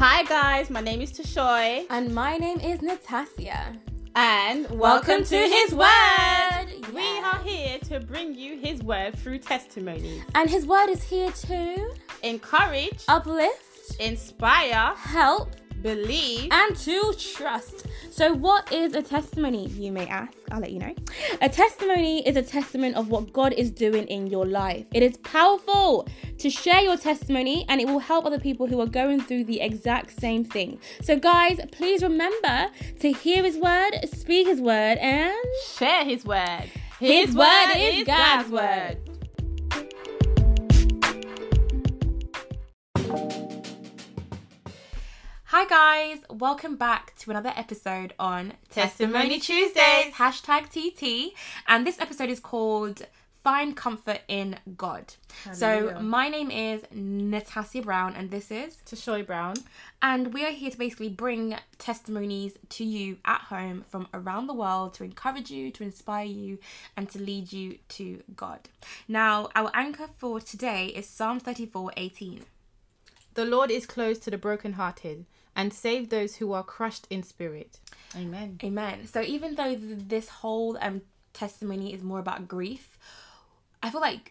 [0.00, 3.76] Hi guys, my name is Tashoy, And my name is Natasha.
[4.16, 6.94] and welcome, to His Word.
[6.94, 11.30] We are here to bring you His Word through testimonies, And his word is here
[11.30, 15.50] to encourage, uplift, inspire, help,
[15.82, 16.48] believe.
[16.50, 17.86] and to trust.
[18.10, 20.32] So, what is a testimony, you may ask?
[20.50, 20.94] I'll let you know.
[21.40, 24.86] A testimony is a testament of what God is doing in your life.
[24.92, 26.08] It is powerful
[26.38, 29.60] to share your testimony and it will help other people who are going through the
[29.60, 30.78] exact same thing.
[31.02, 32.68] So, guys, please remember
[33.00, 35.34] to hear His word, speak His word, and
[35.76, 36.70] Share His Word.
[36.98, 38.98] His word is God's word.
[45.52, 50.14] Hi guys, welcome back to another episode on Testimony Tuesdays.
[50.14, 51.34] Hashtag TT.
[51.66, 53.04] And this episode is called
[53.42, 55.12] Find Comfort in God.
[55.52, 59.56] So my name is Natasha Brown and this is Tashoy Brown.
[60.00, 64.54] and we are here to basically bring testimonies to you at home from around the
[64.54, 66.58] world to encourage you, to inspire you,
[66.96, 68.68] and to lead you to God.
[69.08, 72.44] Now, our anchor for today is Psalm 34 18.
[73.34, 77.78] The Lord is close to the brokenhearted and save those who are crushed in spirit.
[78.16, 78.58] Amen.
[78.62, 79.06] Amen.
[79.06, 82.98] So, even though th- this whole um, testimony is more about grief,
[83.82, 84.30] I feel like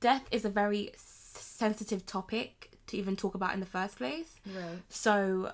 [0.00, 4.36] death is a very sensitive topic to even talk about in the first place.
[4.46, 4.78] Right.
[4.88, 5.52] So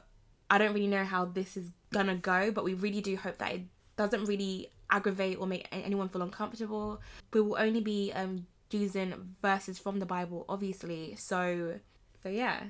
[0.50, 3.52] I don't really know how this is gonna go, but we really do hope that
[3.52, 3.62] it
[3.96, 7.00] doesn't really aggravate or make anyone feel uncomfortable.
[7.32, 11.14] We will only be um using verses from the Bible, obviously.
[11.16, 11.80] So,
[12.22, 12.60] so yeah.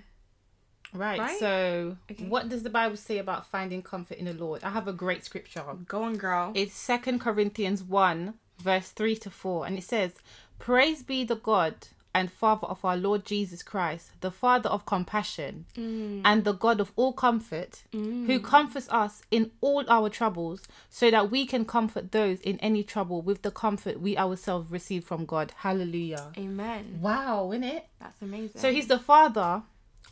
[0.95, 1.19] Right.
[1.19, 1.39] Right?
[1.39, 2.25] So, Okay.
[2.25, 4.63] what does the Bible say about finding comfort in the Lord?
[4.63, 5.65] I have a great scripture.
[5.87, 6.53] Go on, girl.
[6.55, 10.13] It's Second Corinthians 1, verse 3 to 4, and it says,
[10.59, 11.75] Praise be the God
[12.15, 16.23] and Father of our Lord Jesus Christ, the Father of compassion mm.
[16.25, 18.45] and the God of all comfort, who mm.
[18.45, 23.21] comforts us in all our troubles, so that we can comfort those in any trouble
[23.21, 25.53] with the comfort we ourselves receive from God.
[25.57, 26.31] Hallelujah.
[26.39, 26.99] Amen.
[27.01, 27.87] Wow, isn't it?
[27.99, 28.61] That's amazing.
[28.61, 29.63] So he's the Father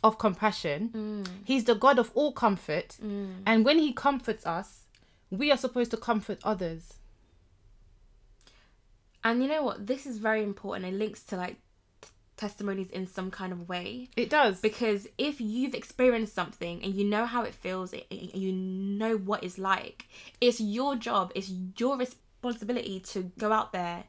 [0.03, 0.89] of compassion.
[0.93, 1.27] Mm.
[1.45, 2.97] He's the God of all comfort.
[3.45, 4.81] And when he comforts us,
[5.29, 6.93] we are supposed to comfort others.
[9.23, 9.87] and you know what?
[9.87, 10.85] This is very important.
[10.85, 11.55] It links to like
[12.01, 14.09] t- testimonies in some kind of way.
[14.17, 14.59] It does.
[14.59, 19.43] because if you've experienced something and you know how it feels and you know what
[19.43, 20.07] it's like
[20.41, 24.03] it's your job it's your responsibility to go out there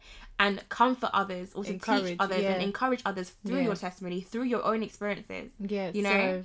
[0.44, 2.52] and comfort others to Encourage, teach others yeah.
[2.52, 3.64] and encourage others through Yeah.
[3.64, 6.10] your testimony through your own experiences yeah, you know?
[6.10, 6.44] so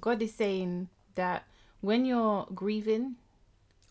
[0.00, 1.44] God is saying that
[1.80, 3.16] when you're grieving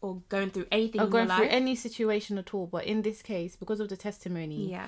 [0.01, 3.01] or going through anything or in going through life any situation at all, but in
[3.01, 4.87] this case, because of the testimony, yeah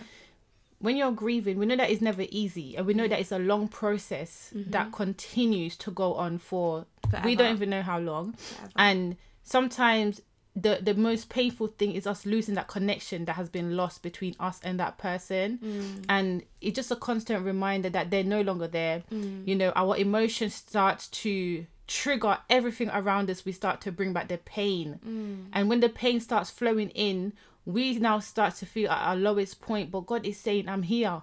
[0.82, 3.38] when you're grieving, we know that it's never easy, and we know that it's a
[3.38, 4.72] long process mm-hmm.
[4.72, 6.88] that continues to go on for
[7.24, 8.34] we don't even know how long.
[8.34, 8.72] Forever.
[8.76, 10.22] And sometimes
[10.56, 14.36] the the most painful thing is us losing that connection that has been lost between
[14.40, 16.06] us and that person, Mm.
[16.10, 19.04] and it's just a constant reminder that they're no longer there.
[19.12, 19.48] Mm.
[19.48, 23.46] You know, our emotions start to trigger everything around us.
[23.46, 25.46] We start to bring back the pain, Mm.
[25.54, 27.32] and when the pain starts flowing in,
[27.66, 29.90] we now start to feel at our lowest point.
[29.92, 31.22] But God is saying, "I'm here.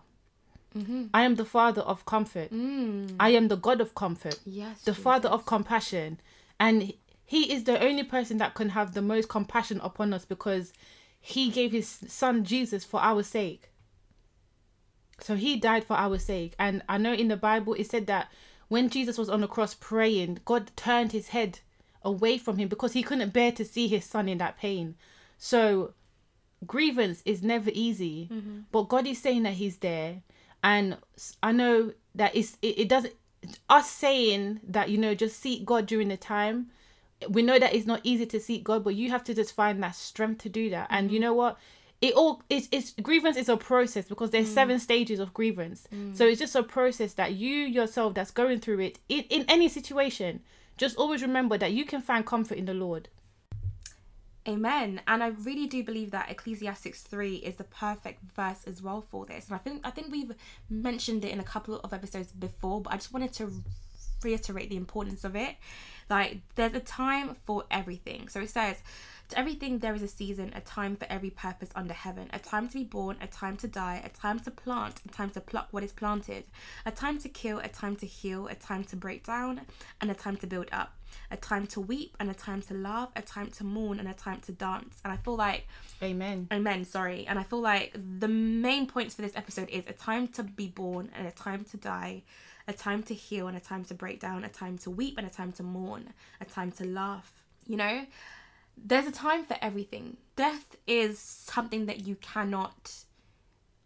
[1.13, 2.53] I am the Father of comfort.
[2.53, 3.17] Mm.
[3.19, 6.21] I am the God of comfort." yes the father of compassion
[6.61, 6.93] and
[7.29, 10.73] he is the only person that can have the most compassion upon us because
[11.21, 13.69] he gave his son jesus for our sake.
[15.21, 16.55] So he died for our sake.
[16.59, 18.33] And i know in the bible it said that
[18.69, 21.61] when jesus was on the cross praying god turned his head
[22.03, 24.95] away from him because he couldn't bear to see his son in that pain.
[25.37, 25.93] So
[26.67, 28.61] grievance is never easy mm-hmm.
[28.73, 30.23] but god is saying that he's there.
[30.65, 30.97] And
[31.43, 33.13] I know that it's it, it doesn't
[33.69, 36.71] us saying that you know just seek god during the time
[37.29, 39.83] we know that it's not easy to seek god but you have to just find
[39.83, 40.87] that strength to do that.
[40.91, 41.25] And you mm-hmm.
[41.25, 41.59] know what?
[42.01, 44.55] It all it's, it's grievance is a process because there's mm.
[44.55, 45.89] seven stages of grievance.
[45.93, 46.17] Mm.
[46.17, 49.69] So it's just a process that you yourself that's going through it in, in any
[49.69, 50.41] situation
[50.77, 53.09] just always remember that you can find comfort in the lord.
[54.49, 55.03] Amen.
[55.07, 59.27] And I really do believe that Ecclesiastics 3 is the perfect verse as well for
[59.27, 59.47] this.
[59.47, 60.33] And I think I think we've
[60.71, 63.53] mentioned it in a couple of episodes before, but I just wanted to
[64.23, 65.57] reiterate the importance of it.
[66.09, 68.29] Like there's a time for everything.
[68.29, 68.77] So it says
[69.29, 72.67] to everything there is a season, a time for every purpose under heaven, a time
[72.69, 75.69] to be born, a time to die, a time to plant, a time to pluck
[75.71, 76.45] what is planted,
[76.87, 79.61] a time to kill, a time to heal, a time to break down,
[80.01, 80.95] and a time to build up,
[81.31, 84.15] a time to weep and a time to laugh, a time to mourn and a
[84.15, 85.01] time to dance.
[85.05, 85.67] And I feel like
[86.03, 86.49] Amen.
[86.51, 87.27] Amen, sorry.
[87.27, 90.69] And I feel like the main points for this episode is a time to be
[90.69, 92.23] born and a time to die,
[92.69, 95.27] a time to heal and a time to break down, a time to weep and
[95.27, 97.33] a time to mourn, a time to laugh.
[97.67, 98.07] You know,
[98.77, 100.19] there's a time for everything.
[100.37, 102.93] Death is something that you cannot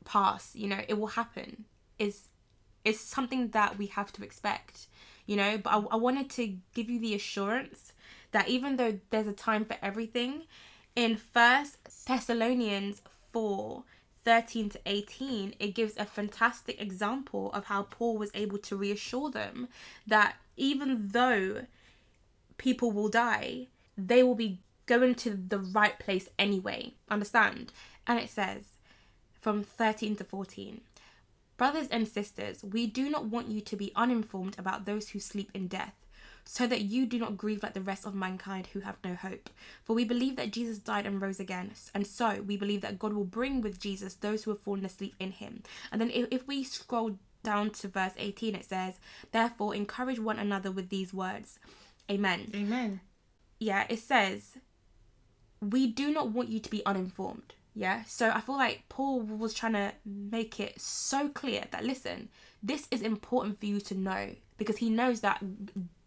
[0.05, 1.65] pass, you know, it will happen.
[1.99, 2.29] Is
[2.85, 4.89] is something that we have to expect,
[5.25, 7.93] you know, but I, I wanted to give you the assurance
[8.33, 10.43] that even though there's a time for everything,
[10.97, 13.01] in First Thessalonians
[13.33, 13.85] 4
[14.25, 19.31] 13 to 18, it gives a fantastic example of how Paul was able to reassure
[19.31, 19.69] them
[20.07, 21.67] that even though
[22.59, 23.67] people will die,
[23.97, 26.95] they will be going to the right place anyway.
[27.11, 27.73] Understand?
[28.07, 28.65] And it says
[29.41, 30.81] from 13 to 14
[31.57, 35.51] Brothers and sisters, we do not want you to be uninformed about those who sleep
[35.55, 35.95] in death
[36.45, 39.51] so that you do not grieve like the rest of mankind who have no hope.
[39.85, 43.13] For we believe that Jesus died and rose again, and so we believe that God
[43.13, 45.63] will bring with Jesus those who have fallen asleep in him.
[45.91, 48.99] And then if, if we scroll down to verse 18, it says,
[49.31, 51.59] Therefore, encourage one another with these words.
[52.11, 52.51] Amen.
[52.55, 53.01] Amen.
[53.59, 54.59] Yeah, it says,
[55.61, 57.55] We do not want you to be uninformed.
[57.75, 62.29] Yeah, so I feel like Paul was trying to make it so clear that listen,
[62.63, 65.43] this is important for you to know because he knows that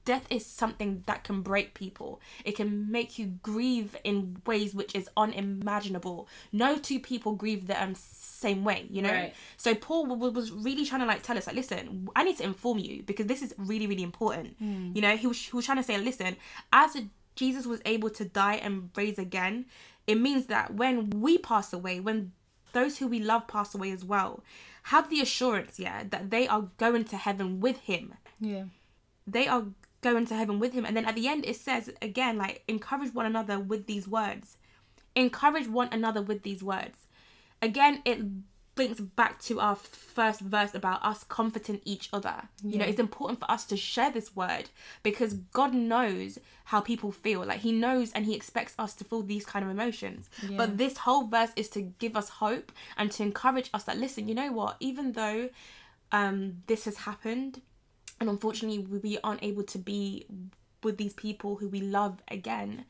[0.06, 2.22] death is something that can break people.
[2.44, 6.28] It can make you grieve in ways which is unimaginable.
[6.52, 9.12] No two people grieve the um, same way, you know.
[9.12, 9.34] Right.
[9.58, 12.44] So Paul w- was really trying to like tell us like, listen, I need to
[12.44, 14.56] inform you because this is really really important.
[14.60, 16.36] You know, he was he was trying to say, listen,
[16.72, 16.96] as
[17.36, 19.66] Jesus was able to die and raise again,
[20.08, 22.32] it means that when we pass away, when
[22.74, 24.44] those who we love pass away as well,
[24.84, 28.66] have the assurance, yeah, that they are going to heaven with him Yeah.
[29.26, 29.66] they are
[30.14, 30.86] going to heaven with him.
[30.86, 34.58] And then at the end, it says again, like, encourage one another with these words.
[35.16, 37.08] Encourage one another with these words.
[37.62, 38.20] Again, it
[38.78, 42.36] links back to our first verse about us comforting each other.
[42.64, 44.70] You know, it's important for us to share this word
[45.02, 47.44] because God knows how people feel.
[47.44, 50.30] Like, He knows and He expects us to feel these kind of emotions.
[50.48, 50.58] Yeah.
[50.58, 54.28] But this whole verse is to give us hope and to encourage us that, listen,
[54.28, 54.76] you know what?
[54.80, 55.50] Even though
[56.12, 57.62] um, this has happened,
[58.20, 60.26] and unfortunately we, aren't able to be
[60.84, 62.86] with these people who we love again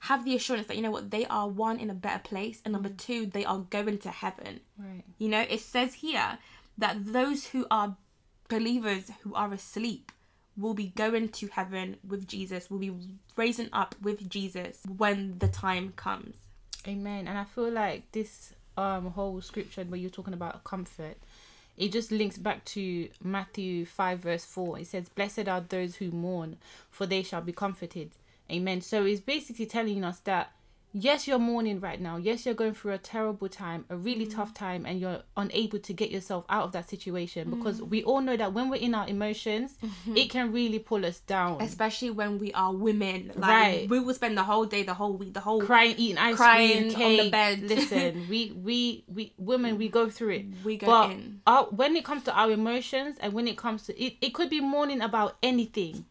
[0.00, 2.72] have the assurance that you know what they are one in a better place and
[2.72, 5.02] number two they are going to heaven Right.
[5.18, 6.38] you know it says here
[6.76, 7.96] that those who are
[8.48, 10.12] believers who are asleep
[10.56, 12.92] will be going to heaven with jesus will be
[13.36, 16.36] raising up with jesus when the time comes
[16.86, 17.26] Amen.
[17.28, 21.16] And I feel like this um whole scripture where you're talking about comfort,
[21.78, 24.78] it just links back to Matthew five verse four.
[24.78, 26.58] It says, "Blessed are those who mourn,
[26.90, 28.10] for they shall be comforted."
[28.50, 28.80] Amen.
[28.80, 30.52] So it's basically telling us that
[30.92, 32.16] yes, you're mourning right now.
[32.16, 34.34] Yes, you're going through a terrible time, a really mm.
[34.34, 37.56] tough time, and you're unable to get yourself out of that situation mm.
[37.56, 40.16] because we all know that when we're in our emotions, mm-hmm.
[40.16, 41.60] it can really pull us down.
[41.60, 43.88] especially when we are women like Right.
[43.88, 46.92] we will spend the whole day the whole week the whole crying, eating ice Crying
[46.92, 47.62] cream, on the bed.
[47.62, 50.46] Listen, we we we women we go through it.
[50.64, 51.40] We go but in.
[51.46, 54.50] Our, when it comes to our emotions and when it comes to it, it could
[54.50, 56.06] be mourning about anything.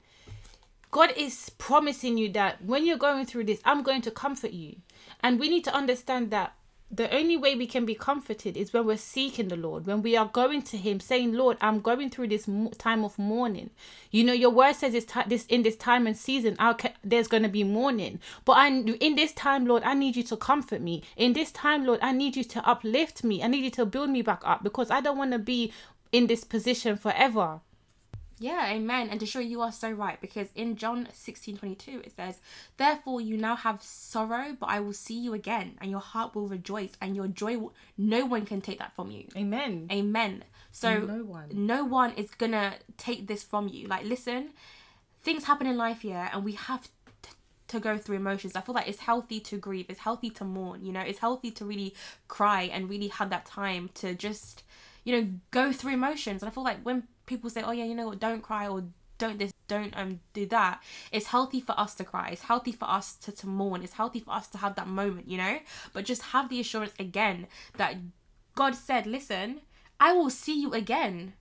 [0.91, 4.77] God is promising you that when you're going through this, I'm going to comfort you,
[5.21, 6.53] and we need to understand that.
[6.89, 10.15] The only way we can be comforted is when we're seeking the Lord, when we
[10.15, 12.47] are going to Him, saying, "Lord, I'm going through this
[12.77, 13.71] time of mourning."
[14.09, 17.43] You know, Your Word says ti- this in this time and season, I'll there's going
[17.43, 18.21] to be mourning.
[18.45, 21.03] But I, in this time, Lord, I need you to comfort me.
[21.17, 23.43] In this time, Lord, I need you to uplift me.
[23.43, 25.73] I need you to build me back up because I don't want to be
[26.13, 27.59] in this position forever.
[28.39, 29.09] Yeah, amen.
[29.09, 32.39] And to show you are so right, because in John 16 22, it says,
[32.77, 36.47] Therefore you now have sorrow, but I will see you again, and your heart will
[36.47, 37.73] rejoice, and your joy, will...
[37.97, 39.25] no one can take that from you.
[39.35, 39.87] Amen.
[39.91, 40.43] Amen.
[40.71, 41.49] So No one.
[41.51, 43.87] no one is gonna take this from you.
[43.87, 44.49] Like, listen,
[45.23, 46.87] things happen in life, yeah, and we have
[47.69, 48.55] to go through emotions.
[48.55, 51.51] I feel like it's healthy to grieve, it's healthy to mourn, you know, it's healthy
[51.51, 51.95] to really
[52.27, 54.63] cry and really have that time to just,
[55.03, 56.41] you know, go through emotions.
[56.43, 58.83] And I feel like when people say, oh, yeah, you know what, don't cry or
[59.19, 60.81] don't this, don't um do that.
[61.11, 62.29] It's healthy for us to cry.
[62.31, 63.83] It's healthy for us to, to mourn.
[63.83, 65.59] It's healthy for us to have that moment, you know.
[65.93, 67.95] But just have the assurance again that
[68.55, 69.61] God said, listen,
[69.99, 71.33] I will see you again.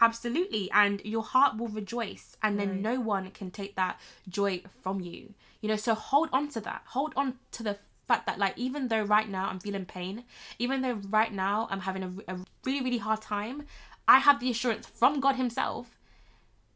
[0.00, 0.70] Absolutely.
[0.72, 2.36] And your heart will rejoice.
[2.42, 2.80] And then Right.
[2.80, 5.34] no one can take that joy from you.
[5.60, 6.82] You know, so hold on to that.
[6.86, 10.24] Hold on to the fact that, like, even though right now I'm feeling pain,
[10.58, 13.62] even though right now I'm having a, a really, really hard time,
[14.08, 15.98] I have the assurance from God Himself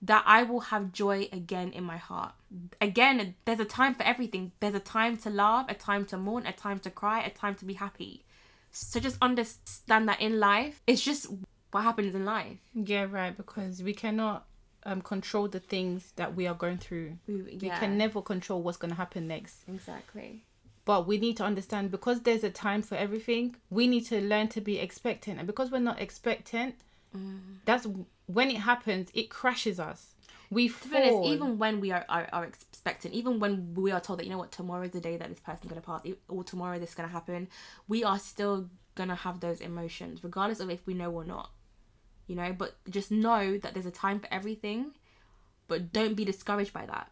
[0.02, 2.33] that I will have joy again in my heart.
[2.80, 4.52] Again, there's a time for everything.
[4.61, 7.54] There's a time to laugh, a time to mourn, a time to cry, a time
[7.56, 8.25] to be happy.
[8.71, 11.28] So just understand that in life, it's just
[11.71, 12.59] what happens in life.
[12.75, 13.35] Yeah, right.
[13.37, 14.47] Because we cannot
[14.85, 17.18] um, control the things that we are going through.
[17.26, 19.62] We, We can never control what's going to happen next.
[19.68, 20.42] exactly.
[20.85, 24.47] But we need to understand because there's a time for everything, we need to learn
[24.49, 25.38] to be expectant.
[25.38, 26.76] And because we're not expectant,
[27.64, 27.87] that's
[28.26, 30.14] when it happens, it crashes us.
[30.50, 34.20] We be honest, even when we are, are, are expecting, even when we are told
[34.20, 36.44] that, you know what, tomorrow is the day that this person's going to pass, or
[36.44, 37.49] tomorrow this is going to happen,
[37.88, 41.50] we are still going to have those emotions, regardless of if we know or not.
[42.28, 44.92] You know, but just know that there's a time for everything,
[45.68, 47.11] but don't be discouraged by that.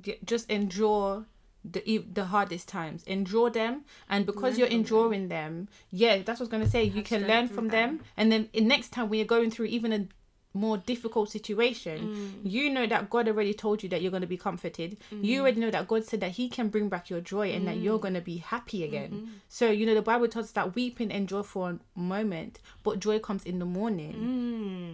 [0.00, 1.26] J- just endure
[1.64, 3.04] the the hardest times.
[3.04, 6.84] Endure them and because you're enduring them yeah that's what i was going to say
[6.84, 7.98] you have can learn from them.
[7.98, 10.06] them and then next time when you're going through even a
[10.54, 12.50] more difficult situation mm.
[12.50, 14.96] you know that god already told you that you're going to be comforted.
[15.10, 15.42] You mm.
[15.42, 17.98] already know that god said that he can bring back your joy and that you're
[17.98, 18.02] mm.
[18.02, 19.10] going to be happy again.
[19.10, 19.32] Mm-hmm.
[19.48, 22.98] So you know the bible tells us that weeping and joy for a moment but
[22.98, 24.14] joy comes in the morning.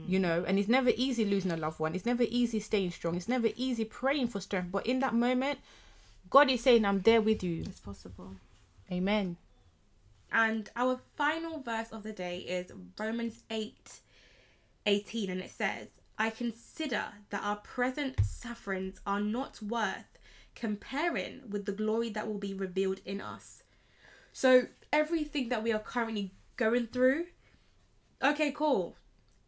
[0.04, 0.10] Mm.
[0.10, 1.94] you know and it's never easy losing a loved one.
[1.94, 3.14] It's never easy staying strong.
[3.14, 4.70] It's never easy praying for strength.
[4.72, 5.60] But in that moment
[6.30, 8.32] god is saying i'm there with you It's possible.
[8.90, 9.36] amen
[10.32, 14.00] And our final verse of the day is Romans 8
[14.86, 15.88] 18, and it says,
[16.18, 20.18] I consider that our present sufferings are not worth
[20.54, 23.62] comparing with the glory that will be revealed in us.
[24.32, 27.26] So, everything that we are currently going through,
[28.22, 28.96] okay, cool.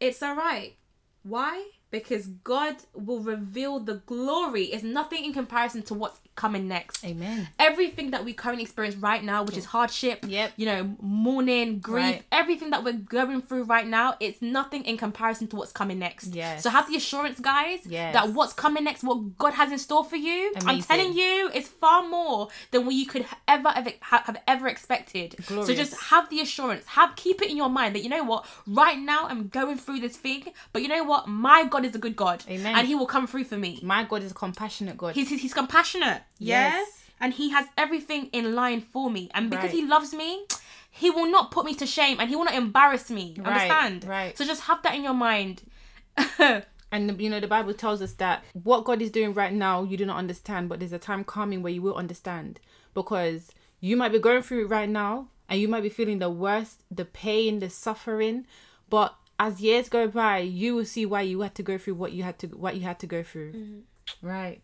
[0.00, 0.76] It's all right.
[1.22, 1.70] Why?
[1.90, 4.64] Because God will reveal the glory.
[4.66, 9.24] It's nothing in comparison to what's coming next amen everything that we currently experience right
[9.24, 10.52] now, which is hardship, Yep.
[10.56, 12.22] you know, mourning, grief, Right.
[12.30, 16.34] everything that we're going through right now, it's nothing in comparison to what's coming next.
[16.34, 16.62] Yes.
[16.62, 18.12] So have the assurance, guys, Yes.
[18.14, 21.68] that what's coming next, what God has in store for you, I'm telling you, it's
[21.68, 25.36] far more than what you could ever ever ha- have ever expected.
[25.48, 28.44] So just have the assurance, have keep it in your mind that you know what,
[28.66, 31.98] right now I'm going through this thing, but you know what, my God is a
[31.98, 32.74] good God, Amen.
[32.76, 33.80] and He will come through for me.
[33.82, 36.22] my god is a compassionate god He's, he's, he's compassionate.
[36.38, 36.70] Yeah.
[36.70, 37.04] Yes.
[37.20, 39.30] And he has everything in line for me.
[39.32, 39.74] And because Right.
[39.74, 40.44] he loves me,
[40.90, 43.34] he will not put me to shame and he will not embarrass me.
[43.38, 44.04] Right, Understand?
[44.04, 44.36] right.
[44.36, 45.62] So just have that in your mind.
[46.92, 49.96] and you know the bible tells us that what god is doing right now you
[49.96, 52.60] do not understand but there's a time coming where you will understand
[52.94, 53.50] because
[53.80, 56.82] you might be going through it right now and you might be feeling the worst
[56.90, 58.46] the pain the suffering
[58.88, 62.12] but as years go by you will see why you had to go through what
[62.12, 64.26] you had to what you had to go through mm-hmm.
[64.26, 64.60] right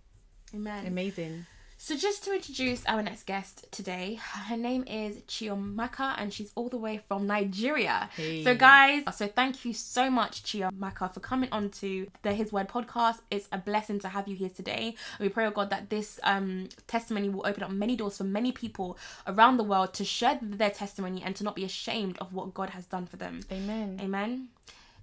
[0.55, 0.87] Amen.
[0.87, 1.47] amazing
[1.85, 6.69] So just to introduce our next guest today, her name is Chiamaka and she's all
[6.69, 8.09] the way from Nigeria.
[8.15, 8.45] Hey.
[8.45, 12.69] So guys, so thank you so much Chiamaka for coming on to the His Word
[12.69, 13.19] podcast.
[13.33, 14.95] It's a blessing to have you here today.
[15.19, 18.53] We pray, oh God, that this um testimony will open up many doors for many
[18.53, 18.97] people
[19.27, 22.71] around the world to share their testimony and to not be ashamed of what God
[22.71, 23.41] has done for them.
[23.51, 24.51] amen Amen.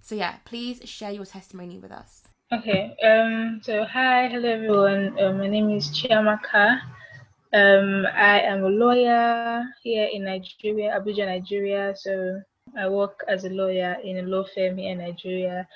[0.02, 2.29] So yeah, please share your testimony with us.
[2.51, 2.96] Okay.
[3.03, 3.62] Um.
[3.62, 5.13] So hi, hello everyone.
[5.22, 6.82] Um, my name is Chiamaka.
[7.53, 11.94] Um, I am a lawyer here in Nigeria, Abuja, Nigeria.
[11.96, 12.41] So
[12.75, 15.68] I work as a lawyer in a law firm here in Nigeria.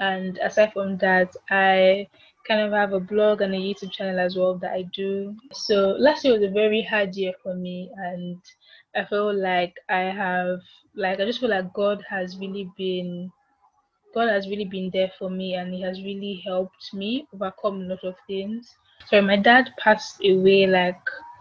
[0.00, 2.08] And aside from that, I
[2.48, 5.36] kind of have a blog and a YouTube channel as well that I do.
[5.52, 8.40] So last year was a very hard year for me, and
[8.96, 10.60] I feel like I have,
[10.96, 13.30] like, I just feel like God has really been
[14.14, 17.84] God has really been there for me and He has really helped me overcome a
[17.86, 18.76] lot of things.
[19.08, 21.00] So my dad passed away like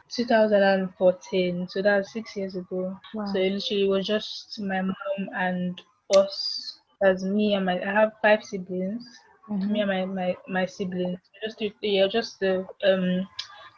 [0.10, 2.98] 2014, so that was six years ago.
[3.32, 5.82] So it literally was just my mom and
[6.16, 6.80] us.
[7.04, 9.06] As me and my, I have five siblings.
[9.50, 11.20] Me and my, my, my siblings.
[11.44, 13.28] Just yeah, just the um,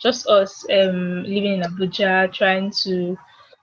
[0.02, 3.18] just us um living in Abuja, trying to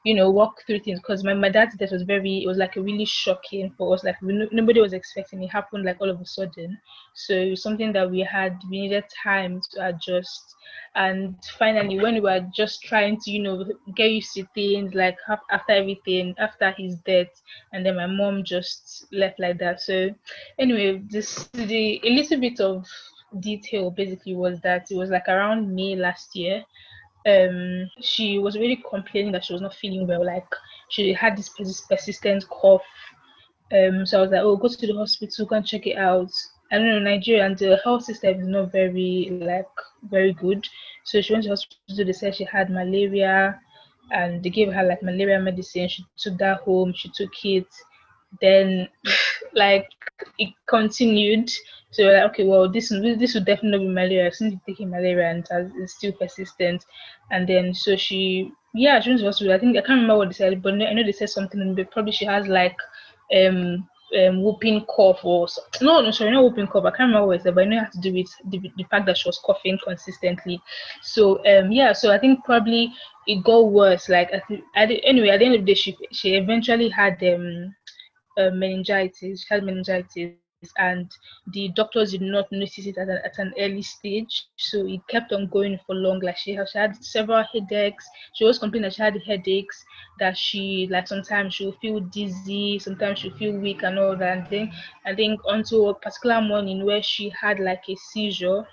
[0.05, 2.77] you know, walk through things because my, my dad's death was very, it was like
[2.77, 4.03] a really shocking for us.
[4.03, 6.79] Like we, nobody was expecting it happened like all of a sudden.
[7.15, 10.55] So something that we had, we needed time to adjust.
[10.95, 15.17] And finally, when we were just trying to, you know, get used to things like
[15.29, 17.29] after everything, after his death,
[17.73, 19.81] and then my mom just left like that.
[19.81, 20.11] So
[20.59, 22.87] anyway, this the a little bit of
[23.41, 26.65] detail basically was that it was like around May last year
[27.27, 30.47] um she was really complaining that she was not feeling well like
[30.89, 32.83] she had this persis- persistent cough.
[33.73, 36.31] Um so i was like oh go to the hospital go and check it out.
[36.73, 39.67] I don't know nigeria and the health system is not very like
[40.11, 40.67] very good.
[41.05, 43.61] So she went to the hospital they said she had malaria
[44.11, 45.89] and they gave her like malaria medicine.
[45.89, 47.67] She took that home she took it.
[48.41, 48.89] Then
[49.55, 49.89] like
[50.39, 51.51] it continued.
[51.91, 54.33] So like, okay, well, this this would definitely be malaria.
[54.33, 56.85] Since taking malaria and it's still persistent,
[57.31, 59.53] and then so she, yeah, she to hospital.
[59.53, 61.75] I think I can't remember what they said, but I know they said something.
[61.75, 62.77] But probably she has like
[63.37, 63.89] um
[64.19, 65.47] um, whooping cough or
[65.81, 66.85] no, no, sorry, not whooping cough.
[66.85, 68.59] I can't remember what it said, but I know it had to do with the,
[68.77, 70.61] the fact that she was coughing consistently.
[71.03, 72.93] So um, yeah, so I think probably
[73.27, 74.09] it got worse.
[74.09, 77.75] Like at the, anyway, at the end of the day, she she eventually had um,
[78.39, 79.45] uh, meningitis.
[79.45, 80.67] She had meningitis, and
[81.15, 84.17] the doctors did not notice it at, a, at an early stage.
[84.31, 88.05] So it kept on going for long like she, she had several headaches.
[88.35, 89.85] She was complaining that she had headaches
[90.19, 94.39] that she like sometimes she'll feel dizzy sometimes she'll feel weak and all that.
[94.39, 94.71] And then
[95.07, 98.65] i think until a particular morning where she had like a seizure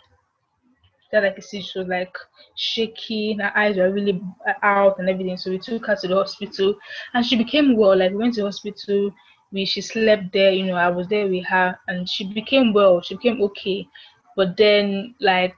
[1.12, 2.16] that like a seizure like
[2.56, 4.22] shaking her eyes were really
[4.64, 5.38] out and everything.
[5.38, 6.76] So we took her to the hospital
[7.14, 7.98] and she became well.
[7.98, 9.12] Like we went to the hospital
[9.52, 13.02] we she slept there you know i was there with her and she became well
[13.02, 13.88] she became okay.
[14.36, 15.58] But then like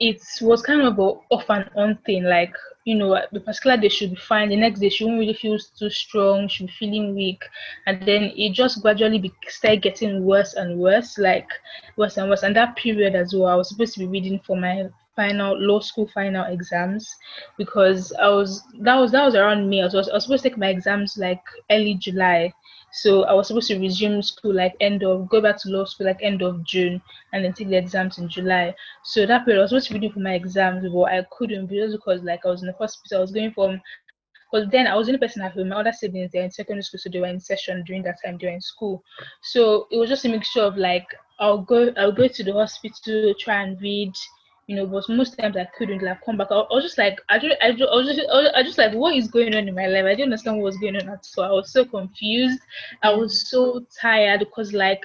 [0.00, 2.54] it was kind of a off and on thing like
[2.84, 5.58] you know the particular day she'll be fine the next day she won't really feel
[5.78, 7.42] too strong she'll be feeling weak.
[7.86, 11.48] And then it just gradually be, started getting worse and worse like
[11.96, 12.42] worse and worse.
[12.42, 15.80] And that period as well i was supposed to be reading for my final law
[15.80, 17.08] school final exams
[17.58, 19.82] because I was that was that was around May.
[19.82, 22.52] I was, I was supposed to take my exams like early July.
[22.92, 26.06] So I was supposed to resume school like end of go back to law school
[26.06, 27.02] like end of June
[27.32, 28.74] and then take the exams in July.
[29.02, 31.66] So that period I was supposed to be doing for my exams, but I couldn't
[31.66, 33.18] because like I was in the hospital.
[33.18, 33.80] I was going from
[34.54, 35.70] because then I was the only person at home.
[35.70, 38.38] My other siblings they're in secondary school, so they were in session during that time.
[38.40, 39.02] In school,
[39.42, 41.06] so it was just a mixture of like
[41.40, 44.12] I'll go I'll go to the hospital, try and read,
[44.66, 46.48] you know, but most times I couldn't like come back.
[46.50, 49.14] I, was just like, I just, I just, I was just, I just like, what
[49.14, 50.04] is going on in my life?
[50.04, 51.44] I didn't understand what was going on at all.
[51.44, 52.60] I was so confused.
[53.02, 53.18] I mm.
[53.18, 55.02] was so tired because like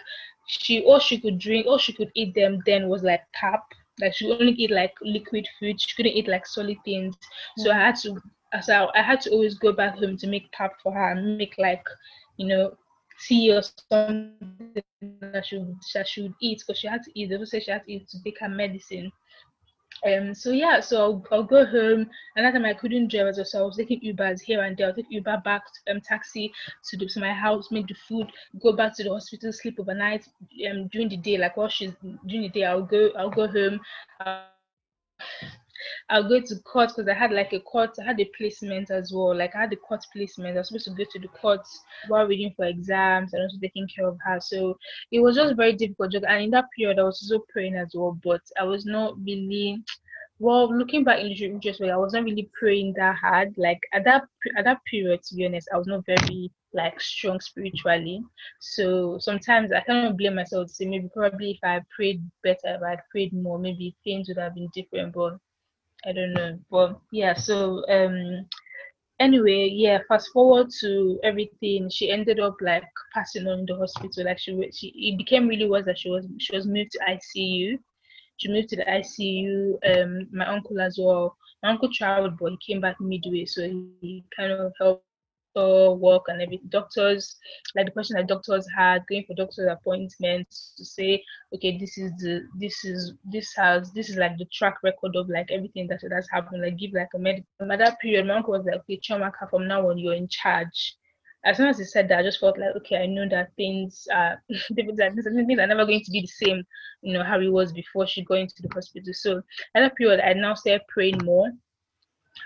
[0.47, 3.63] she, all she could drink, all she could eat them then was like pap.
[3.99, 5.79] Like she only eat like liquid food.
[5.81, 7.15] She couldn't eat like solid things.
[7.57, 7.73] So mm.
[7.73, 8.17] I had to,
[8.61, 11.55] so I had to always go back home to make pap for her and make
[11.57, 11.83] like,
[12.37, 12.77] you know,
[13.27, 14.33] tea or something
[15.21, 17.29] that she would, that she would eat because she had to eat.
[17.29, 19.11] They would say she had to eat to take her medicine.
[20.05, 22.09] Um, so yeah, so I'll, I'll go home.
[22.35, 24.87] Another time I couldn't drive so I was taking Ubers here and there.
[24.87, 26.51] I'll take Uber back, um, taxi
[26.89, 28.31] to, the, to my house, make the food,
[28.61, 30.27] go back to the hospital, sleep overnight.
[30.69, 31.91] Um, during the day, like while she's
[32.25, 33.79] during the day, I'll go, I'll go home.
[34.25, 34.43] Uh,
[36.09, 39.11] I'll go to court because I had like a court, I had a placement as
[39.13, 39.35] well.
[39.35, 40.55] Like I had a court placement.
[40.55, 41.61] I was supposed to go to the court
[42.07, 44.39] while reading for exams and also taking care of her.
[44.39, 44.77] So
[45.11, 46.13] it was just very difficult.
[46.15, 49.83] And in that period, I was also praying as well, but I was not really.
[50.41, 51.35] Well, looking back in the
[51.81, 53.53] way, I wasn't really praying that hard.
[53.57, 54.23] Like at that
[54.57, 58.23] at that period, to be honest, I was not very like strong spiritually.
[58.59, 62.81] So sometimes I of blame myself to say maybe probably if I prayed better, if
[62.81, 65.13] I prayed more, maybe things would have been different.
[65.13, 65.37] But
[66.05, 66.59] I don't know.
[66.71, 68.45] But yeah, so um
[69.19, 71.89] anyway, yeah, fast forward to everything.
[71.89, 72.83] She ended up like
[73.13, 74.25] passing on the hospital.
[74.25, 77.77] Like she she it became really worse that she was she was moved to ICU.
[78.37, 79.77] She moved to the ICU.
[79.85, 81.35] Um my uncle as well.
[81.63, 85.05] My uncle traveled but he came back midway, so he kind of helped
[85.55, 86.67] work and everything.
[86.69, 87.35] Doctors,
[87.75, 92.11] like the question that doctors had, going for doctor's appointments to say, okay, this is
[92.17, 96.01] the this is this has this is like the track record of like everything that
[96.11, 96.61] has happened.
[96.61, 97.47] Like give like a medical.
[97.71, 100.95] At that period, my uncle was like, okay, Chiamaka, from now on you're in charge.
[101.45, 104.07] As soon as he said that, I just felt like, okay, I know that things
[104.13, 104.41] are
[104.75, 106.63] things are never going to be the same,
[107.01, 109.13] you know, how it was before she got into the hospital.
[109.13, 109.37] So
[109.73, 111.51] at that period, I now started praying more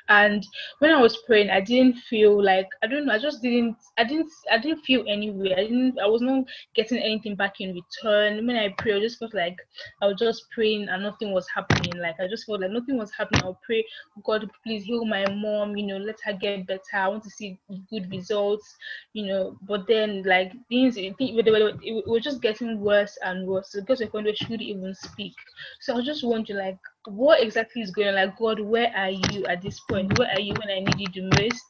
[0.09, 0.45] and
[0.79, 4.03] when i was praying i didn't feel like i don't know i just didn't i
[4.03, 5.53] didn't i didn't feel anywhere.
[5.57, 8.45] I didn't i was not getting anything back in return.
[8.45, 9.55] When i pray i just felt like
[10.01, 11.93] i was just praying and nothing was happening.
[12.01, 13.43] Like i just felt like nothing was happening.
[13.43, 13.85] I'll pray
[14.23, 16.81] god please heal my mom you know let her get better.
[16.93, 18.75] I want to see good results
[19.13, 19.57] you know.
[19.61, 23.75] But then like things it, was just getting worse and worse.
[23.75, 25.33] Because i couldn't even speak.
[25.81, 28.15] So i just wondering like what exactly is going on?
[28.15, 30.17] Like god where are you at this point?
[30.17, 31.65] Where are you when i need you the most?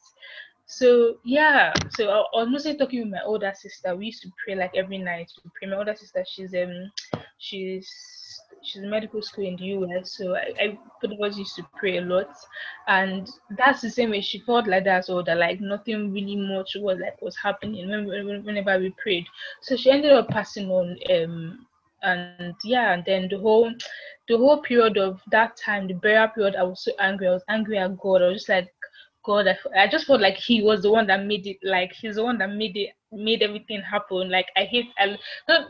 [0.66, 1.72] So yeah.
[1.90, 3.94] So i, I was mostly talking with my older sister.
[3.96, 5.30] We used to pray like every night.
[5.44, 5.70] We pray.
[5.70, 6.90] My older sister she's um
[7.38, 7.88] she's
[8.62, 11.98] she's in medical school in the US, so I, I of us used to pray
[11.98, 12.28] a lot,
[12.88, 14.20] and that's the same way.
[14.22, 18.44] She felt like that, so that like nothing really much was like was happening when,
[18.44, 19.26] whenever we prayed.
[19.60, 21.66] So she ended up passing on um
[22.04, 23.70] and yeah and then the whole
[24.28, 27.26] the whole period of that time the burial period i was so angry.
[27.26, 28.22] I was angry at god.
[28.22, 28.68] I was just like
[29.24, 31.58] God, I, I just felt like he was the one that made it.
[31.64, 34.30] Like he's the one that made it, made everything happen.
[34.30, 35.16] Like I hate, I
[35.48, 35.66] not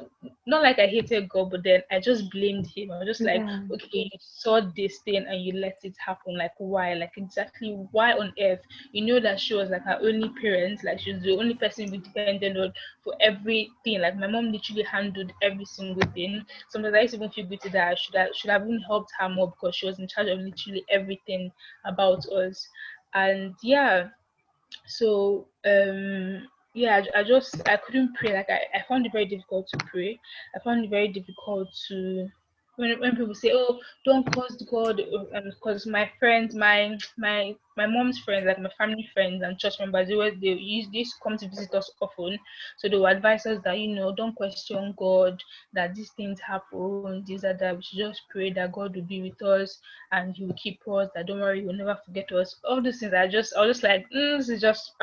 [0.46, 2.90] not like I hated God, but then I just blamed him.
[2.92, 3.66] I was just like, Yeah.
[3.72, 6.36] okay, you saw this thing and you let it happen.
[6.38, 6.94] Like why?
[6.94, 8.60] Like exactly why on earth?
[8.92, 10.82] You know that she was like her only parent.
[10.84, 13.94] Like she was the only person we depended on for everything.
[13.94, 16.42] Like my mom literally handled every single thing.
[16.68, 19.10] Sometimes I used to even feel guilty that I should have should have even helped
[19.18, 21.50] her more because she was in charge of literally everything
[21.84, 22.68] about us.
[23.14, 24.08] And yeah,
[24.86, 28.34] so um yeah, I, I just I couldn't pray.
[28.34, 30.18] Like I, I found it very difficult to pray.
[30.54, 32.28] I found it very difficult to
[32.76, 35.00] when, when people say, "Oh, don't curse God,"
[35.44, 40.08] because my friends, my my my mom's friends, like my family friends and church members,
[40.08, 42.38] they were they used this come to visit us often,
[42.76, 45.40] so they will advise us that you know don't question God,
[45.72, 49.22] that these things happen, these are that we should just pray that God will be
[49.22, 49.78] with us
[50.12, 51.08] and He will keep us.
[51.14, 52.56] That don't worry, He will never forget us.
[52.64, 54.92] All these things, I just I was just like, mm, this is just.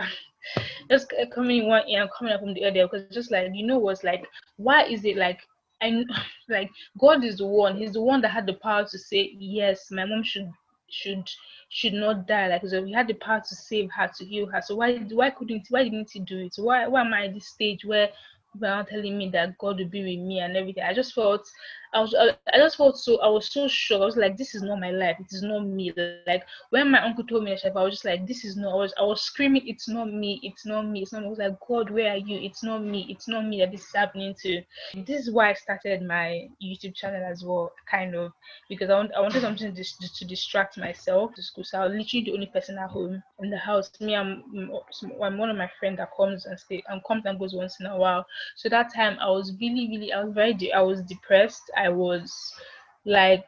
[0.90, 3.78] just coming one ear and coming up from the other because just like you know
[3.78, 4.26] what's like
[4.58, 5.40] why is it like
[5.82, 6.10] and
[6.50, 7.78] like God is the one.
[7.78, 9.91] He's the one that had the power to say yes.
[9.91, 10.50] My mom should
[10.89, 11.30] should
[11.70, 12.48] should not die.
[12.48, 14.62] Like so, he had the power to save her, to heal her.
[14.62, 16.54] So why why couldn't why didn't he do it?
[16.58, 18.10] Why why am I at this stage where
[18.54, 20.84] people are telling me that God will be with me and everything?
[20.84, 21.48] I just felt
[21.94, 24.02] I was I just felt so I was so sure.
[24.02, 25.18] I was like, this is not my life.
[25.20, 25.92] It is not me.
[25.96, 28.74] Like when my uncle told me that, I was just like, this is not.
[28.74, 30.40] I was I was screaming, it's not me.
[30.44, 31.02] It's not me.
[31.02, 31.22] It's not.
[31.22, 31.28] Me.
[31.28, 32.40] I was like, God, where are you?
[32.40, 33.06] It's not me.
[33.10, 34.62] It's not me that this is happening to.
[35.06, 38.32] This is why I started my YouTube channel as well, kind of
[38.70, 41.64] because I want I wanted something to, to, distract myself to school.
[41.64, 43.92] So I was literally the only person at home in the house.
[44.00, 44.44] Me, I'm
[45.22, 47.86] I'm one of my friends that comes and stay and comes and goes once in
[47.88, 48.26] a while.
[48.56, 51.64] So that time I was really really I was very de- I was depressed.
[51.78, 52.54] I was
[53.06, 53.46] like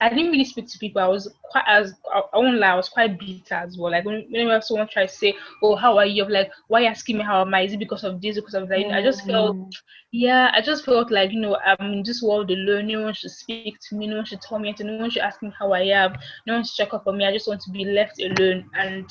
[0.00, 1.02] I didn't really speak to people.
[1.02, 3.90] I was quite as I, I won't lie, I was quite bitter as well.
[3.90, 6.82] Like when, whenever someone tries to say, "Oh, how are you?" I'm like, "Why are
[6.82, 7.62] you asking me how am I?
[7.62, 8.36] Is it because of this?
[8.36, 9.56] Because of that?" I just felt,
[10.12, 12.86] yeah, I just felt like you know I'm in this world alone.
[12.86, 14.06] No one should speak to me.
[14.06, 14.86] No one should tell me anything.
[14.86, 16.16] No one should ask me how I am.
[16.46, 17.26] No one should check up on me.
[17.26, 18.70] I just want to be left alone.
[18.74, 19.10] And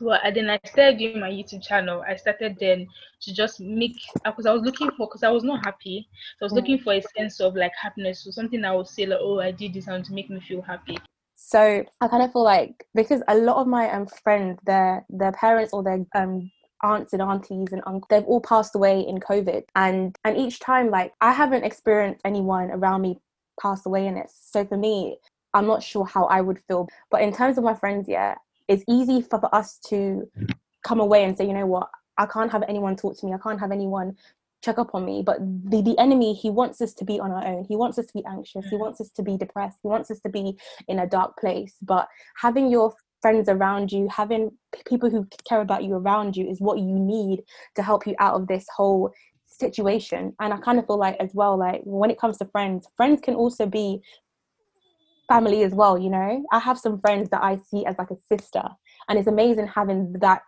[0.00, 2.04] well, and then I started doing my YouTube channel.
[2.06, 2.86] I started then
[3.20, 6.08] to just make because I was looking for because I was not happy.
[6.38, 8.24] So I was looking for a sense of like happiness.
[8.24, 10.62] So something I would say like, oh, I did this and to make me feel
[10.62, 10.98] happy.
[11.34, 15.32] So I kind of feel like because a lot of my um friends, their their
[15.32, 16.50] parents or their um
[16.82, 20.90] aunts and aunties and uncles they've all passed away in covid and and each time
[20.90, 23.18] like i haven't experienced anyone around me
[23.60, 25.16] pass away in it so for me
[25.54, 28.34] i'm not sure how i would feel but in terms of my friends yeah
[28.68, 30.50] it's easy for, for us to mm.
[30.84, 31.88] come away and say you know what?
[32.16, 33.32] I can't have anyone talk to me.
[33.32, 34.16] I can't have anyone
[34.62, 35.22] check up on me.
[35.24, 37.64] But the the enemy he wants us to be on our own.
[37.68, 38.66] He wants us to be anxious.
[38.68, 38.80] He mm.
[38.80, 39.78] wants us to be depressed.
[39.82, 40.56] He wants us to be
[40.88, 41.74] in a dark place.
[41.82, 44.50] But having your friends around you having
[44.86, 47.42] people who care about you around you is what you need
[47.74, 49.12] to help you out of this whole
[49.46, 50.34] situation.
[50.40, 53.20] And i kind of feel like as well like when it comes to friends friends
[53.20, 54.00] can also be
[55.28, 56.44] family as well you know?
[56.52, 58.62] I have some friends that i see as like a sister
[59.08, 60.42] and it's amazing having that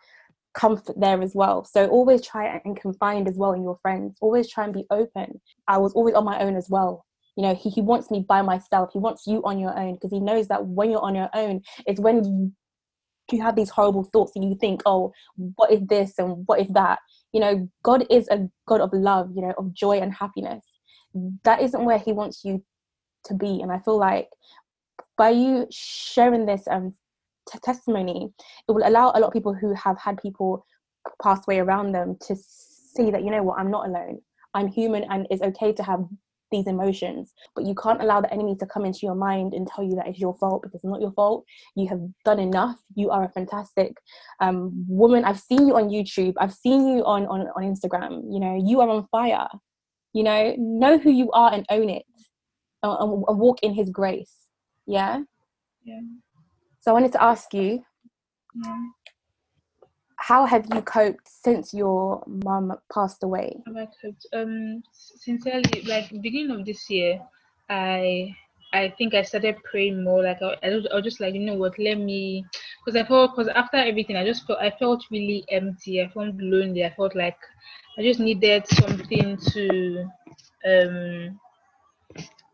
[0.55, 1.65] comfort there as well.
[1.65, 4.17] So always try and confide as well in your friends.
[4.21, 5.41] Always try and be open.
[5.69, 7.05] I was always on my own as well.
[7.37, 8.91] You know he, he wants me by myself.
[8.93, 11.63] He wants you on your own because he knows that when you're on your own
[11.87, 12.53] it's when you,
[13.41, 15.13] have these horrible thoughts and you think oh
[15.55, 16.99] what is this and what is that?
[17.33, 20.65] You know god is a god of love you know of joy and happiness.
[21.45, 22.65] That isn't where he wants you
[23.25, 24.31] to be and i feel like
[25.17, 26.95] by you sharing this um
[27.51, 28.33] t- testimony
[28.69, 30.65] it will allow a lot of people who have had people
[31.23, 34.21] pass away around them to see that you know what i'm not alone.
[34.53, 36.05] I'm human and it's okay to have
[36.51, 39.85] these emotions but you can't allow the enemy to come into your mind and tell
[39.85, 41.45] you that it's your fault because it's not your fault.
[41.77, 42.77] You have done enough.
[42.97, 43.93] You are a fantastic
[44.41, 45.25] um, woman.
[45.25, 46.35] I've seen you on youtube.
[46.39, 48.23] I've seen you on, on on instagram.
[48.33, 49.49] You know you are on fire.
[50.13, 52.05] You know know who you are and own it
[52.83, 54.35] and, and walk in his grace
[54.87, 55.21] yeah
[55.85, 56.01] Yeah.
[56.81, 57.85] so i wanted to ask you
[58.55, 58.77] Yeah.
[60.17, 64.27] how have you coped since your mum passed away Have I coped?
[64.33, 67.21] Um, sincerely, like beginning of this year,
[67.69, 68.35] I
[68.73, 70.23] I think I started praying more.
[70.23, 71.79] Like I, I, was, I was just like, you know what?
[71.79, 72.45] Let me,
[72.85, 76.01] because I felt, because after everything, I just felt, I felt really empty.
[76.03, 76.85] I felt lonely.
[76.85, 77.37] I felt like
[77.99, 80.05] I just needed something to,
[80.67, 81.41] um,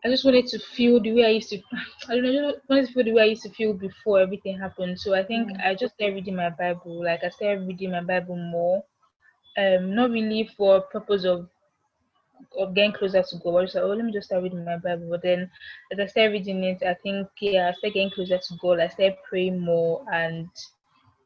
[0.06, 1.58] I just wanted to feel the way I used to.
[2.08, 2.48] I don't know.
[2.48, 5.00] I just wanted to feel the way I used to feel before everything happened.
[5.00, 5.66] So I think Mm.
[5.66, 7.04] I just started reading my Bible.
[7.04, 8.84] Like I started reading my Bible more.
[9.58, 11.48] Um, not really for purpose of
[12.58, 13.58] of getting closer to God.
[13.58, 15.08] I was like, oh, let me just start reading my Bible.
[15.10, 15.50] But then,
[15.92, 18.80] as I started reading it, I think yeah, I started getting closer to God.
[18.80, 20.48] I started praying more, and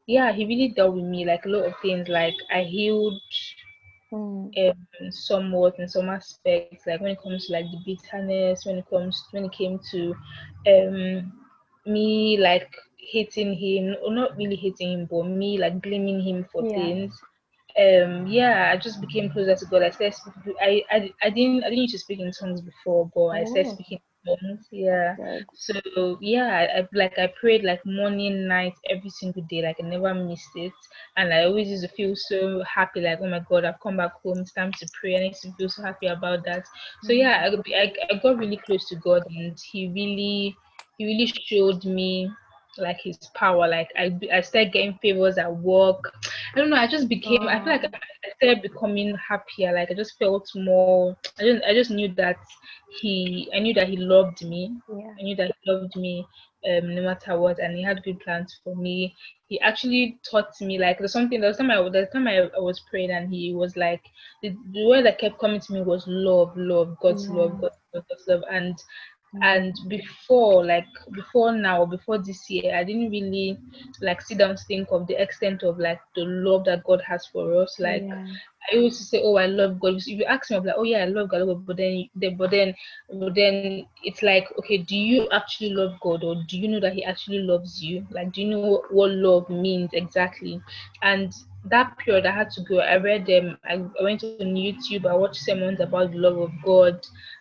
[0.07, 2.07] yeah, he really dealt with me like a lot of things.
[2.07, 3.21] Like I healed
[4.11, 4.55] Mm.
[4.57, 8.85] um somewhat in some aspects, like when it comes to like the bitterness, when it
[8.89, 10.15] comes when it came to
[10.67, 11.31] um
[11.85, 12.69] me like
[13.11, 16.73] hating him, or not really hating him, but me like blaming him for Yeah.
[16.73, 17.17] things.
[17.79, 19.83] Um yeah, I just became closer to God.
[19.83, 23.09] I started speaking, I, I I didn't I didn't used to speak in tongues before,
[23.15, 23.81] but I started Oh.
[23.81, 24.67] speaking tongues.
[24.71, 25.15] Yeah.
[25.53, 29.61] So yeah, I, I like I prayed like morning, night, every single day.
[29.61, 30.73] Like I never missed it,
[31.17, 33.01] and I always used to feel so happy.
[33.01, 34.39] Like oh my God, I've come back home.
[34.39, 36.65] It's time to pray, and I used to feel so happy about that.
[37.03, 37.19] So mm.
[37.19, 40.55] yeah, I, I, I got really close to God, and He really
[40.97, 42.31] He really showed me
[42.77, 43.67] like His power.
[43.67, 46.13] Like I I started getting favors at work.
[46.55, 46.77] I don't know.
[46.77, 47.47] I just became.
[47.47, 49.73] I feel like I started becoming happier.
[49.73, 51.15] Like I just felt more.
[51.39, 52.37] I just I just knew that
[52.99, 53.49] He.
[53.53, 54.71] I knew that He loved me.
[54.89, 55.13] Yeah.
[55.19, 56.25] I knew that he loved me
[56.67, 59.15] um, no matter what, and he had good plans for me.
[59.47, 61.39] He actually taught me like there's something.
[61.39, 64.01] There was time I the time I, I was praying, and he was like
[64.41, 68.05] the, the word that kept coming to me was love, love, God's love, God's love,
[68.09, 68.75] God's love, and
[69.41, 69.89] and mm.
[69.89, 73.57] before like before now before this year i didn't really
[74.01, 77.55] like sit down think of the extent of like the love that god has for
[77.61, 78.27] us like yeah.
[78.71, 80.83] I used to say, "Oh, I love God." If you ask me, I'm like, "Oh
[80.83, 81.67] yeah, I love God," I love God.
[81.67, 82.75] but then, then, but then,
[83.11, 86.93] but then, it's like, okay, do you actually love God, or do you know that
[86.93, 88.05] He actually loves you?
[88.11, 90.61] Like, do you know what, what love means exactly?
[91.01, 91.33] And
[91.65, 92.79] that period, I had to go.
[92.79, 93.57] I read them.
[93.65, 94.89] I, I went on YouTube.
[94.91, 96.93] I watched sermons about the love of God.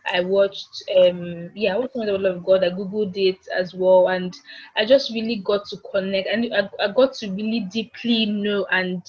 [0.05, 2.65] I watched, um, yeah, I watched sermons about the love of God.
[2.65, 4.35] I googled it as well, and
[4.77, 9.03] I just really got to connect, and I, I got to really deeply know and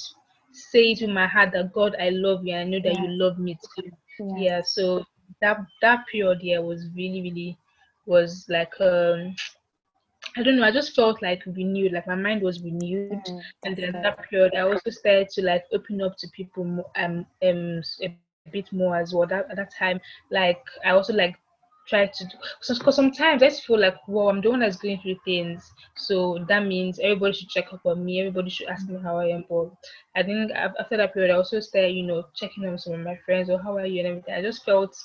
[0.51, 2.55] say it with my heart that God, I love you.
[2.55, 3.03] I know that Yeah.
[3.03, 3.91] you love me too.
[4.19, 4.35] Yeah.
[4.35, 4.61] Yeah.
[4.63, 5.05] So
[5.41, 7.57] that that period, yeah, was really, really
[8.05, 9.35] was like um
[10.37, 13.23] I don't know, I just felt like renewed, like my mind was renewed.
[13.27, 16.89] Mm, And then that period I also started to like open up to people more
[16.97, 18.57] um um a bit more
[18.95, 19.27] as well.
[19.27, 19.99] That at that time,
[20.31, 21.35] like I also like
[21.91, 24.99] try to do because sometimes I just feel like well I'm the one that's going
[25.03, 25.73] through things.
[25.97, 28.21] So that means everybody should check up on me.
[28.21, 29.45] Everybody should ask me how I am.
[29.49, 29.71] But
[30.15, 33.17] I think after that period I also started you know checking on some of my
[33.25, 33.49] friends.
[33.49, 34.35] Or how are you and everything.
[34.35, 34.95] I just felt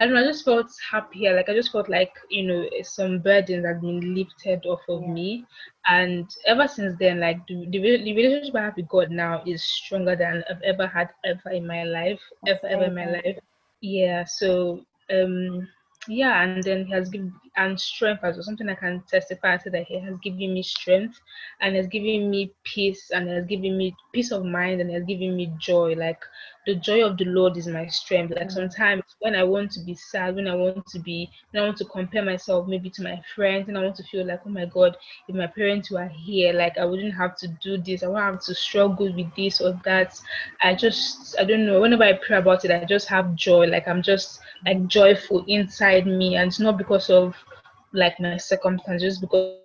[0.00, 3.20] I don't know I just felt happier like I just felt like you know some
[3.20, 5.08] burdens had been lifted off of Yeah.
[5.08, 5.44] me.
[5.88, 9.62] And ever since then like the, the, the relationship I have with God now is
[9.64, 13.38] stronger than I've ever had ever in my life ever ever in my life.
[13.80, 15.68] Yeah so um
[16.08, 19.60] yeah and then he has given and strength as well something i can testify and
[19.62, 21.20] say that he has given me strength
[21.60, 25.36] and has given me peace and has given me peace of mind and has given
[25.36, 25.94] me joy.
[25.96, 26.20] Like
[26.66, 28.34] the joy of the lord is my strength.
[28.36, 28.52] Like Mhm.
[28.52, 31.70] sometimes when i want to be sad when i want to be when i want
[31.72, 34.64] to compare myself maybe to my friends and i want to feel like oh my
[34.66, 34.96] god
[35.28, 38.40] if my parents were here like i wouldn't have to do this i won't have
[38.40, 40.12] to struggle with this or that.
[40.62, 43.60] I just i don't know whenever i pray about it i just have joy.
[43.62, 47.34] Like i'm just like joyful inside me and it's not because of
[47.96, 49.62] like my circumstances because of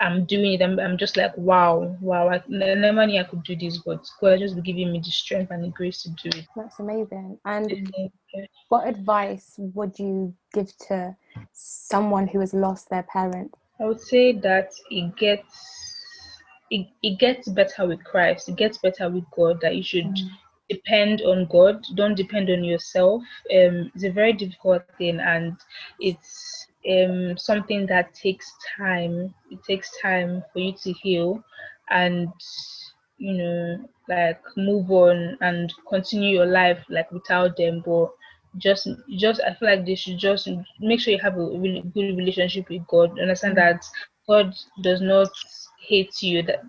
[0.00, 0.62] I'm doing it.
[0.62, 2.28] I'm, I'm just like, wow, wow.
[2.30, 5.50] I never knew I could do this, but God just been giving me the strength
[5.50, 6.46] and the grace to do it.
[6.56, 7.38] That's amazing.
[7.44, 8.48] And Okay.
[8.68, 11.16] what advice would you give to
[11.52, 13.56] someone who has lost their parent?
[13.80, 15.54] I would say that it gets
[16.70, 18.48] it, it gets better with Christ.
[18.48, 19.60] It gets better with God.
[19.60, 20.28] That you should Mm.
[20.68, 21.82] depend on God.
[21.96, 23.22] Don't depend on yourself.
[23.52, 25.56] Um, it's a very difficult thing, and
[25.98, 29.34] it's um something that takes time.
[29.50, 31.42] It takes time for you to heal,
[31.90, 32.28] and
[33.18, 37.82] you know, like move on and continue your life like without them.
[37.84, 38.10] But
[38.58, 38.88] just
[39.18, 40.48] just I feel like they should just
[40.80, 43.18] make sure you have a really good relationship with God.
[43.20, 43.84] Understand that
[44.26, 45.28] God does not
[45.86, 46.42] hate you.
[46.42, 46.62] That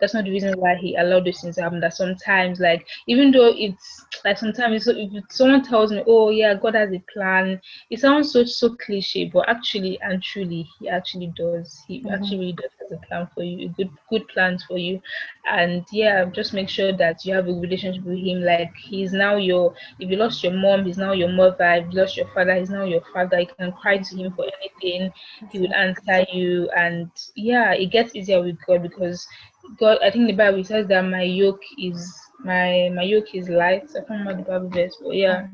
[0.00, 1.80] that's not the reason why he allowed those things to happen.
[1.80, 6.54] That sometimes, like, even though it's like sometimes it's, if someone tells me, "Oh yeah,
[6.54, 11.32] God has a plan," it sounds so so cliche, but actually and truly, He actually
[11.36, 11.82] does.
[11.88, 12.12] He Mhm.
[12.12, 15.00] actually really does has a plan for you, a good good plans for you,
[15.50, 18.42] and yeah, just make sure that you have a relationship with Him.
[18.42, 19.74] Like He's now your.
[19.98, 21.72] If you lost your mom, He's now your mother.
[21.74, 23.40] If you lost your father, He's now your father.
[23.40, 25.10] You can cry to Him for anything.
[25.50, 29.26] He will answer you, and yeah, it gets easier with God because
[29.78, 33.88] God, I think the Bible says that my yoke is my my yoke is light.
[33.90, 35.46] I can't remember the Bible verse, but yeah.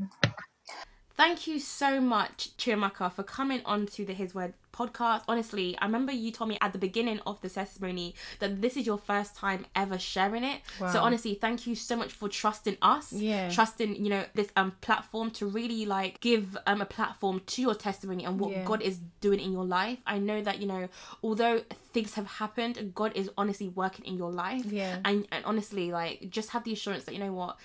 [1.16, 5.22] Thank you so much, Chiamaka, for coming on to the His Word podcast.
[5.28, 8.86] Honestly, I remember you told me at the beginning of the testimony that this is
[8.86, 10.60] your first time ever sharing it.
[10.80, 10.92] Wow.
[10.92, 13.12] So honestly, thank you so much for trusting us.
[13.12, 13.48] Yeah.
[13.50, 17.74] Trusting, you know, this um platform to really like give um a platform to your
[17.74, 18.64] testimony and what Yeah.
[18.64, 19.98] God is doing in your life.
[20.06, 20.88] I know that, you know,
[21.22, 21.60] although
[21.92, 24.64] things have happened, God is honestly working in your life.
[24.66, 24.98] Yeah.
[25.04, 27.56] And and honestly, like just have the assurance that you know what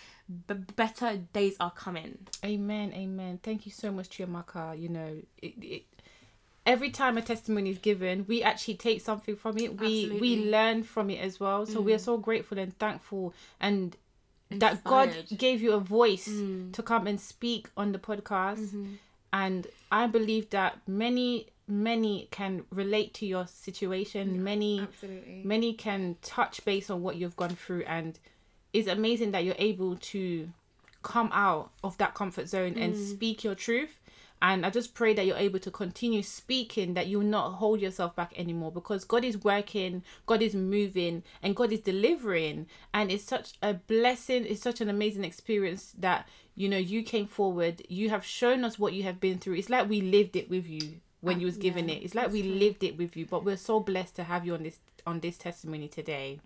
[0.48, 2.18] b- better days are coming.
[2.46, 3.40] Amen, amen.
[3.44, 4.80] Thank you so much, Chiamaka.
[4.80, 5.84] You know, it, it,
[6.66, 9.80] every time a testimony is given, we actually take something from it.
[9.80, 11.66] We we learn from it as well.
[11.66, 13.96] So we are so grateful and thankful, and
[14.50, 16.74] that God gave you a voice Mm.
[16.74, 18.60] to come and speak on the podcast.
[18.60, 18.94] Mm-hmm.
[19.34, 24.44] And I believe that many many can relate to your situation.
[24.44, 25.42] Many Absolutely.
[25.46, 28.20] many can touch base on what you've gone through and
[28.74, 30.50] it's amazing that you're able to
[31.02, 34.01] come out of that comfort zone and speak your truth
[34.42, 38.16] and i just pray that you're able to continue speaking that you'll not hold yourself
[38.16, 42.68] back anymore because god is working god is moving and god is delivering.
[42.94, 47.28] And it's such a blessing it's such an amazing experience that you know you came
[47.28, 47.82] forward.
[47.90, 49.56] You have shown us what you have been through.
[49.56, 52.04] It's like we lived it with you when you was uh, given yeah, it.
[52.04, 53.26] It's like we lived it with you.
[53.26, 56.40] But we're so blessed to have you on this on this testimony today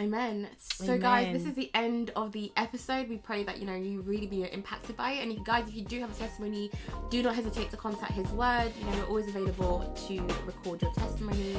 [0.00, 0.48] Amen.
[0.58, 3.08] So, guys, this is the end of the episode.
[3.08, 5.22] We pray that you know you really be impacted by it.
[5.22, 6.72] And if, guys, if you do have a testimony,
[7.10, 8.72] do not hesitate to contact His Word.
[8.76, 11.58] You know we're always available to record your testimonies.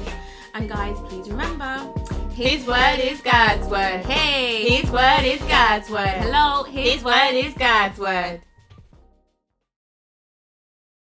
[0.54, 1.89] And guys, please remember,
[2.32, 4.04] His Word is God's Word.
[4.06, 6.08] Hey, His Word is God's Word.
[6.08, 8.41] Hello, His Word is God's Word.